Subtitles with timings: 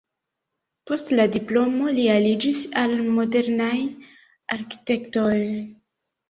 [0.91, 3.69] Post la diplomo li aliĝis al modernaj
[4.57, 5.37] arkitektoj.